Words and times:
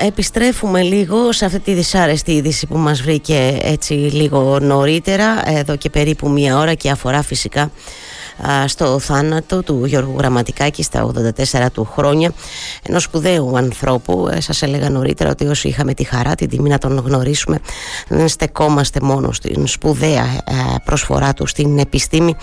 Επιστρέφουμε 0.00 0.82
λίγο 0.82 1.32
σε 1.32 1.44
αυτή 1.44 1.58
τη 1.58 1.72
δυσάρεστη 1.72 2.32
είδηση 2.32 2.66
που 2.66 2.78
μας 2.78 3.02
βρήκε 3.02 3.58
έτσι 3.62 3.92
λίγο 3.92 4.58
νωρίτερα, 4.60 5.42
εδώ 5.58 5.76
και 5.76 5.90
περίπου 5.90 6.30
μία 6.30 6.58
ώρα 6.58 6.74
και 6.74 6.90
αφορά 6.90 7.22
φυσικά 7.22 7.70
στο 8.66 8.98
θάνατο 8.98 9.62
του 9.62 9.84
Γιώργου 9.84 10.14
Γραμματικάκη 10.18 10.82
στα 10.82 11.10
84 11.54 11.66
του 11.72 11.84
χρόνια 11.84 12.32
ενός 12.82 13.02
σπουδαίου 13.02 13.56
ανθρώπου. 13.56 14.28
Ε, 14.32 14.40
σας 14.40 14.62
έλεγα 14.62 14.90
νωρίτερα 14.90 15.30
ότι 15.30 15.46
όσοι 15.46 15.68
είχαμε 15.68 15.94
τη 15.94 16.04
χαρά 16.04 16.34
την 16.34 16.48
τιμή 16.48 16.68
να 16.68 16.78
τον 16.78 16.98
γνωρίσουμε 16.98 17.60
δεν 18.08 18.28
στεκόμαστε 18.28 19.00
μόνο 19.02 19.32
στην 19.32 19.66
σπουδαία 19.66 20.24
ε, 20.24 20.54
προσφορά 20.84 21.34
του 21.34 21.46
στην 21.46 21.78
επιστήμη 21.78 22.36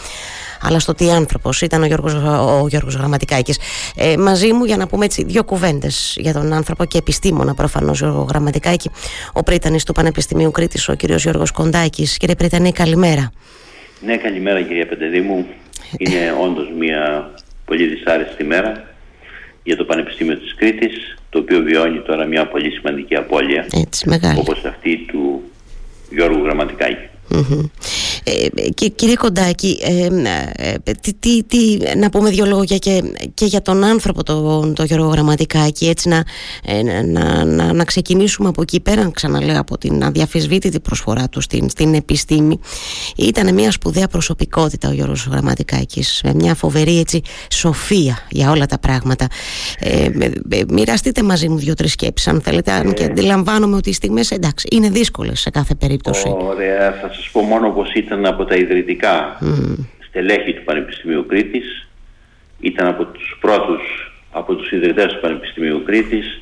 αλλά 0.61 0.79
στο 0.79 0.93
τι 0.93 1.11
άνθρωπος 1.11 1.61
ήταν 1.61 1.81
ο 1.81 1.85
Γιώργος, 1.85 2.13
ο 2.13 2.65
Γιώργος 2.69 2.95
Γραμματικάκης. 2.95 3.59
Ε, 3.95 4.17
μαζί 4.17 4.53
μου 4.53 4.65
για 4.65 4.77
να 4.77 4.87
πούμε 4.87 5.05
έτσι 5.05 5.23
δύο 5.23 5.43
κουβέντες 5.43 6.15
για 6.19 6.33
τον 6.33 6.53
άνθρωπο 6.53 6.85
και 6.85 6.97
επιστήμονα 6.97 7.53
προφανώς 7.53 7.99
Γιώργο 7.99 8.21
Γραμματικάκη, 8.21 8.89
ο 9.33 9.43
πρίτανης 9.43 9.83
του 9.83 9.93
Πανεπιστημίου 9.93 10.51
Κρήτης, 10.51 10.89
ο 10.89 10.95
κ. 10.95 11.03
Γιώργος 11.03 11.51
Κοντάκης. 11.51 12.17
Κύριε 12.17 12.35
Πρίτανη, 12.35 12.71
καλημέρα. 12.71 13.31
Ναι, 14.05 14.17
καλημέρα 14.17 14.61
κυρία 14.61 14.87
Πεντεδήμου. 14.87 15.45
Είναι 15.97 16.35
όντως 16.41 16.67
μια 16.79 17.31
πολύ 17.65 17.87
δυσάρεστη 17.87 18.43
μέρα 18.43 18.83
για 19.63 19.77
το 19.77 19.83
Πανεπιστήμιο 19.83 20.37
της 20.37 20.55
Κρήτης, 20.55 21.17
το 21.29 21.39
οποίο 21.39 21.61
βιώνει 21.63 21.99
τώρα 21.99 22.25
μια 22.25 22.47
πολύ 22.47 22.71
σημαντική 22.71 23.15
απώλεια, 23.15 23.65
Έτσι, 23.73 24.09
μεγάλη. 24.09 24.39
όπως 24.39 24.65
αυτή 24.65 24.97
του 24.97 25.41
Γιώργου 26.09 26.43
Γραμματικάκη. 26.43 27.07
Ε, 28.23 28.69
και, 28.69 28.89
κύριε 28.89 29.15
Κοντάκη, 29.15 29.79
ε, 29.83 30.05
ε, 30.55 30.91
τι, 31.01 31.13
τι, 31.13 31.43
τι, 31.43 31.77
να 31.97 32.09
πούμε 32.09 32.29
δύο 32.29 32.45
λόγια 32.45 32.77
και, 32.77 33.03
και 33.33 33.45
για 33.45 33.61
τον 33.61 33.83
άνθρωπο 33.83 34.23
τον 34.23 34.73
το 34.73 34.83
Γιώργο 34.83 35.07
Γραμματικάκη 35.07 35.87
έτσι 35.87 36.09
να, 36.09 36.23
να, 37.03 37.45
να, 37.45 37.73
να, 37.73 37.83
ξεκινήσουμε 37.83 38.47
από 38.47 38.61
εκεί 38.61 38.79
πέρα 38.79 39.09
ξαναλέω 39.13 39.59
από 39.59 39.77
την 39.77 40.03
αδιαφυσβήτητη 40.03 40.79
προσφορά 40.79 41.29
του 41.29 41.41
στην, 41.41 41.69
στην 41.69 41.93
επιστήμη. 41.93 42.59
Ήταν 43.15 43.53
μια 43.53 43.71
σπουδαία 43.71 44.07
προσωπικότητα 44.07 44.89
ο 44.89 44.91
Γιώργος 44.91 45.27
Γραμματικάκης 45.31 46.21
με 46.23 46.33
μια 46.33 46.55
φοβερή 46.55 46.99
έτσι 46.99 47.21
σοφία 47.51 48.17
για 48.29 48.51
όλα 48.51 48.65
τα 48.65 48.79
πράγματα. 48.79 49.27
Ε, 49.79 50.09
μοιραστείτε 50.67 51.23
μαζί 51.23 51.49
μου 51.49 51.57
δύο-τρεις 51.57 51.91
σκέψεις 51.91 52.27
αν 52.27 52.41
θέλετε 52.41 52.71
αν 52.71 52.93
και 52.93 53.03
αντιλαμβάνομαι 53.03 53.75
ότι 53.75 53.89
οι 53.89 53.93
στιγμές 53.93 54.31
εντάξει 54.31 54.67
είναι 54.71 54.89
δύσκολες 54.89 55.39
σε 55.39 55.49
κάθε 55.49 55.75
περίπτωση. 55.75 56.35
Ωραία 56.37 56.91
θα 57.01 57.13
σας 57.13 57.29
πω 57.31 57.41
μόνο 57.41 57.69
πως 57.69 57.93
ήταν 58.05 58.25
από 58.25 58.45
τα 58.45 58.55
ιδρυτικά 58.55 59.37
mm. 59.41 59.85
στελέχη 60.07 60.53
του 60.53 60.63
Πανεπιστημίου 60.63 61.25
Κρήτης 61.25 61.87
ήταν 62.59 62.87
από 62.87 63.05
τους 63.05 63.37
πρώτους 63.39 63.81
από 64.31 64.55
τους 64.55 64.71
ιδρυτές 64.71 65.13
του 65.13 65.19
Πανεπιστημίου 65.21 65.83
Κρήτης 65.85 66.41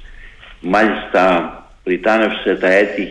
μάλιστα 0.59 1.57
πριτάνευσε 1.83 2.55
τα 2.55 2.71
έτη 2.71 3.07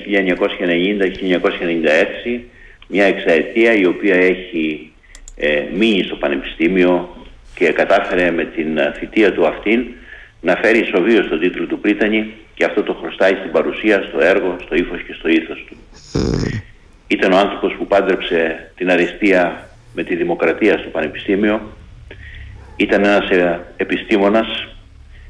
1990-1996 2.36 2.40
μια 2.88 3.04
εξαετία 3.04 3.72
η 3.74 3.86
οποία 3.86 4.14
έχει 4.14 4.92
ε, 5.36 5.62
μείνει 5.74 6.02
στο 6.02 6.16
Πανεπιστήμιο 6.16 7.16
και 7.54 7.72
κατάφερε 7.72 8.30
με 8.30 8.44
την 8.44 8.78
θητεία 8.98 9.32
του 9.32 9.46
αυτήν 9.46 9.84
να 10.40 10.56
φέρει 10.56 10.78
ισοβείο 10.78 11.22
στον 11.22 11.40
τίτλο 11.40 11.66
του 11.66 11.78
Πρίτανη 11.78 12.32
και 12.54 12.64
αυτό 12.64 12.82
το 12.82 12.94
χρωστάει 12.94 13.34
στην 13.34 13.50
παρουσία, 13.50 14.02
στο 14.08 14.20
έργο, 14.20 14.56
στο 14.64 14.74
ύφος 14.74 15.02
και 15.02 15.12
στο 15.12 15.28
ήθος 15.28 15.64
του. 15.68 15.76
Ήταν 17.12 17.32
ο 17.32 17.36
άνθρωπος 17.36 17.74
που 17.78 17.86
πάντρεψε 17.86 18.70
την 18.76 18.90
αριστεία 18.90 19.68
με 19.94 20.02
τη 20.02 20.16
δημοκρατία 20.16 20.78
στο 20.78 20.88
Πανεπιστήμιο. 20.88 21.60
Ήταν 22.76 23.04
ένας 23.04 23.30
ε, 23.30 23.60
επιστήμονας, 23.76 24.68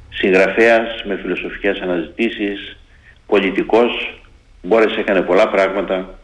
συγγραφέας 0.08 1.04
με 1.04 1.18
φιλοσοφικές 1.22 1.80
αναζητήσεις, 1.80 2.78
πολιτικός, 3.26 4.20
μπόρεσε, 4.62 5.00
έκανε 5.00 5.20
πολλά 5.20 5.48
πράγματα, 5.48 6.18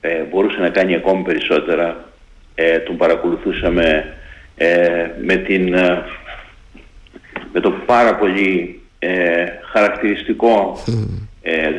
ε, 0.00 0.22
μπορούσε 0.22 0.58
να 0.58 0.68
κάνει 0.68 0.94
ακόμη 0.94 1.22
περισσότερα. 1.22 2.04
Ε, 2.54 2.78
τον 2.78 2.96
παρακολουθούσαμε 2.96 4.14
ε, 4.56 5.06
με, 5.22 5.36
την, 5.36 5.68
με 7.52 7.60
το 7.60 7.70
πάρα 7.86 8.16
πολύ 8.16 8.80
χαρακτηριστικό 9.72 10.82
ε, 11.42 11.70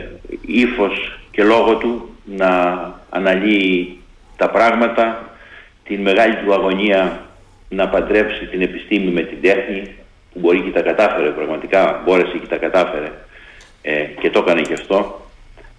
ύφος 0.42 1.20
και 1.32 1.44
λόγο 1.44 1.76
του 1.76 2.14
να 2.38 2.94
αναλύει 3.10 4.00
τα 4.38 4.50
πράγματα, 4.50 5.30
την 5.84 6.02
μεγάλη 6.02 6.36
του 6.36 6.54
αγωνία 6.54 7.22
να 7.70 7.90
παντρέψει 7.90 8.46
την 8.46 8.62
επιστήμη 8.62 9.12
με 9.12 9.22
την 9.22 9.42
τέχνη, 9.42 9.82
που 10.34 10.40
μπορεί 10.40 10.62
και 10.62 10.72
τα 10.72 10.82
κατάφερε 10.82 11.30
πραγματικά, 11.30 12.02
μπόρεσε 12.06 12.38
και 12.38 12.48
τα 12.48 12.58
κατάφερε 12.58 13.12
ε, 13.82 14.04
και 14.22 14.30
το 14.30 14.40
έκανε 14.40 14.62
και 14.62 14.74
αυτό. 14.74 15.22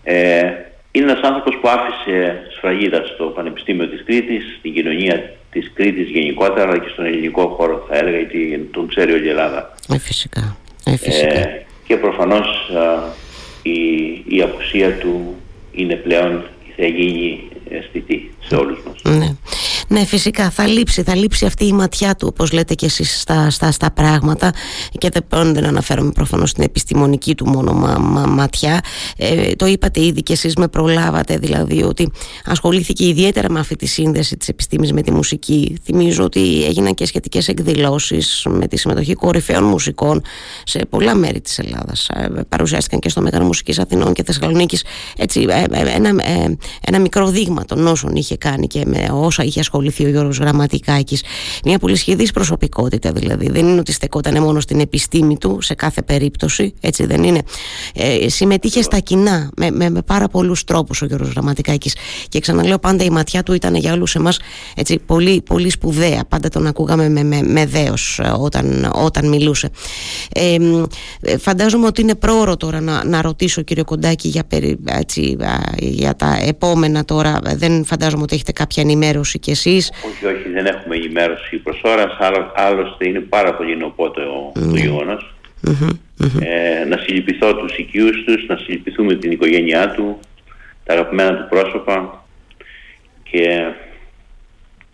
Ε, 0.03 0.53
είναι 0.93 1.11
ένας 1.11 1.23
άνθρωπος 1.23 1.59
που 1.61 1.69
άφησε 1.69 2.43
σφραγίδα 2.57 3.05
στο 3.15 3.25
Πανεπιστήμιο 3.25 3.89
της 3.89 4.03
Κρήτης, 4.05 4.43
στην 4.59 4.75
κοινωνία 4.75 5.33
της 5.51 5.71
Κρήτης 5.75 6.09
γενικότερα, 6.09 6.69
αλλά 6.69 6.79
και 6.79 6.89
στον 6.89 7.05
ελληνικό 7.05 7.47
χώρο 7.49 7.87
θα 7.89 7.97
έλεγα, 7.97 8.17
γιατί 8.17 8.69
τον 8.73 8.89
ξέρει 8.89 9.13
όλη 9.13 9.27
η 9.27 9.29
Ελλάδα. 9.29 9.75
Ε, 9.89 9.99
φυσικά. 9.99 10.57
Ε, 10.85 10.97
φυσικά. 10.97 11.39
Ε, 11.39 11.67
και 11.87 11.97
προφανώς 11.97 12.71
η, 13.63 13.81
η 14.29 14.43
απουσία 14.43 14.99
του 14.99 15.37
είναι 15.81 15.95
πλέον 15.95 16.45
θα 16.77 16.87
γίνει 16.87 17.49
αισθητή 17.71 18.31
σε 18.41 18.55
όλους 18.55 18.79
μας. 18.87 19.17
Ναι. 19.17 19.37
Ναι, 19.93 20.05
φυσικά 20.05 20.51
θα 20.51 20.67
λείψει, 20.67 21.03
θα 21.03 21.15
λείψει 21.15 21.47
αυτή 21.47 21.67
η 21.67 21.73
ματιά 21.73 22.15
του, 22.15 22.27
όπως 22.31 22.53
λέτε 22.53 22.75
και 22.75 22.87
εσείς 22.87 23.21
στα, 23.21 23.51
στα, 23.51 23.71
στα 23.71 23.91
πράγματα 23.91 24.53
και 24.99 25.09
δεν, 25.13 25.55
δεν 25.55 25.65
αναφέρομαι 25.65 26.11
προφανώς 26.11 26.51
στην 26.51 26.65
επιστημονική 26.65 27.35
του 27.35 27.49
μόνο 27.49 27.73
μα, 27.73 27.99
μα, 27.99 28.27
ματιά. 28.27 28.81
Ε, 29.17 29.55
το 29.55 29.67
είπατε 29.67 30.05
ήδη 30.05 30.23
και 30.23 30.33
εσείς 30.33 30.55
με 30.57 30.69
προλάβατε, 30.69 31.37
δηλαδή 31.37 31.83
ότι 31.83 32.11
ασχολήθηκε 32.45 33.07
ιδιαίτερα 33.07 33.51
με 33.51 33.59
αυτή 33.59 33.77
τη 33.77 33.87
σύνδεση 33.87 34.37
της 34.37 34.49
επιστήμης 34.49 34.93
με 34.93 35.03
τη 35.03 35.13
μουσική. 35.13 35.79
Θυμίζω 35.85 36.25
ότι 36.25 36.65
έγιναν 36.65 36.95
και 36.95 37.07
σχετικές 37.07 37.49
εκδηλώσεις 37.49 38.47
με 38.49 38.67
τη 38.67 38.77
συμμετοχή 38.77 39.15
κορυφαίων 39.15 39.65
μουσικών 39.65 40.23
σε 40.65 40.79
πολλά 40.91 41.15
μέρη 41.15 41.41
της 41.41 41.59
Ελλάδας. 41.59 42.09
Ε, 42.09 42.29
παρουσιάστηκαν 42.49 43.01
και 43.01 43.09
στο 43.09 43.21
Μέγαρο 43.21 43.45
Μουσικής 43.45 43.79
Αθηνών 43.79 44.13
και 44.13 44.23
Θεσσαλονίκης 44.23 44.85
έτσι, 45.17 45.47
ε, 45.49 45.65
ε, 45.71 45.95
ένα, 45.95 46.15
ένα 46.81 46.99
μικρό 46.99 47.29
δείγμα 47.29 47.65
των 47.65 47.87
όσων 47.87 48.15
είχε 48.15 48.37
κάνει 48.37 48.67
και 48.67 48.85
με 48.87 49.09
όσα 49.13 49.43
είχε 49.45 49.61
ασχοληθεί 49.61 49.79
ασχοληθεί 49.81 50.05
ο 50.05 50.09
Γιώργος 50.09 50.39
Γραμματικάκης. 50.39 51.23
Μια 51.65 51.79
πολύ 51.79 51.97
σχεδής 51.97 52.33
προσωπικότητα 52.33 53.13
δηλαδή. 53.13 53.51
Δεν 53.51 53.69
είναι 53.69 53.81
ότι 53.81 53.93
στεκόταν 53.93 54.43
μόνο 54.43 54.61
στην 54.61 54.81
επιστήμη 54.81 55.39
του 55.39 55.59
σε 55.61 55.75
κάθε 55.75 56.03
περίπτωση 56.03 56.75
έτσι 56.81 57.07
δεν 57.07 57.23
είναι. 57.23 57.43
Ε, 57.95 58.29
συμμετείχε 58.29 58.83
στα 58.83 58.99
κοινά 58.99 59.51
με, 59.57 59.71
με, 59.71 59.91
με 59.91 60.03
πάρα 60.03 60.29
πολλούς 60.29 60.65
τρόπους 60.65 61.03
ο 61.03 61.07
Γιώργος 61.07 61.31
Γραμματικάκης. 61.31 61.97
Και 62.29 62.41
ξαναλέω 62.41 62.79
πάντα 62.79 63.05
η 63.05 63.11
ματιά 63.11 63.43
του 63.43 63.53
ήταν 63.53 63.75
για 63.75 63.93
όλους 63.93 64.15
εμάς 64.15 64.39
έτσι, 64.75 64.99
πολύ, 65.07 65.43
πολύ 65.43 65.71
σπουδαία. 65.71 66.25
Πάντα 66.29 66.49
τον 66.49 66.67
ακούγαμε 66.67 67.09
με, 67.09 67.23
με, 67.23 67.43
με 67.43 67.67
δέος 67.67 68.21
ε, 68.23 68.33
όταν, 68.39 68.91
όταν 68.95 69.29
μιλούσε. 69.29 69.71
Ε, 70.33 70.59
φαντάζομαι 71.39 71.87
ότι 71.87 72.01
είναι 72.01 72.15
πρόωρο 72.15 72.57
τώρα 72.57 72.81
να, 72.81 73.05
να 73.05 73.23
ρωτήσω 73.23 73.63
κύριο 73.63 73.85
Κοντάκη 73.85 74.29
για, 74.29 74.47
έτσι, 74.85 75.37
για 75.77 76.17
τα 76.17 76.39
επόμενα 76.43 77.05
τώρα. 77.05 77.41
Δεν 77.57 77.85
φαντάζομαι 77.85 78.23
ότι 78.23 78.35
έχετε 78.35 78.53
κάποια 78.53 78.83
ενημέρωση 78.83 79.39
κι 79.39 79.51
εσείς 79.51 79.70
όχι, 79.77 80.27
όχι, 80.27 80.49
δεν 80.49 80.67
έχουμε 80.67 80.95
ενημέρωση 80.95 81.57
προς 81.57 81.81
ώρας, 81.85 82.17
άλλωστε 82.55 83.09
είναι 83.09 83.21
πάρα 83.21 83.55
πολύ 83.55 83.77
νοπό 83.77 84.11
το, 84.11 84.53
mm. 84.57 84.61
το 84.71 84.77
γεγονος 84.77 85.35
Ε, 86.41 86.85
να 86.85 86.97
συλληπιθώ 86.97 87.55
τους 87.55 87.77
οικείους 87.77 88.25
τους, 88.25 88.47
να 88.49 88.57
συλληπιθούμε 88.57 89.15
την 89.15 89.31
οικογένειά 89.31 89.91
του, 89.91 90.21
τα 90.85 90.93
αγαπημένα 90.93 91.35
του 91.37 91.47
πρόσωπα 91.49 92.25
και 93.31 93.73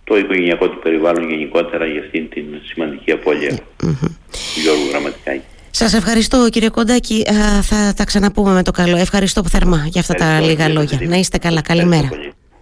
το 0.05 0.17
οικογενειακό 0.17 0.69
του 0.69 0.79
περιβάλλον 0.79 1.29
γενικότερα 1.29 1.87
για 1.87 2.01
αυτήν 2.01 2.29
την 2.29 2.45
σημαντική 2.73 3.11
απώλεια 3.13 3.59
του 3.77 3.99
Γιώργου 4.63 4.89
Γραμματικάκη. 4.91 5.45
Σας 5.71 5.95
ευχαριστώ 5.95 6.49
κύριε 6.49 6.69
Κοντάκη. 6.69 7.25
Θα 7.63 7.95
τα 7.97 8.05
ξαναπούμε 8.05 8.53
με 8.53 8.63
το 8.63 8.71
καλό. 8.71 8.97
Ευχαριστώ 8.97 9.43
που 9.43 9.49
θερμά 9.49 9.87
για 9.87 10.01
αυτά 10.01 10.15
τα 10.15 10.41
λίγα 10.41 10.69
λόγια. 10.69 10.99
Να 11.03 11.17
είστε 11.17 11.39
καλά. 11.39 11.61
Καλημέρα. 11.61 12.09